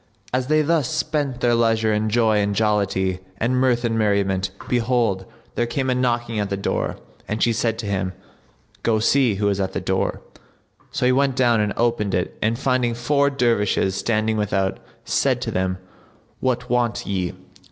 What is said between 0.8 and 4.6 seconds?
spent their leisure in joy and jollity and mirth and merriment,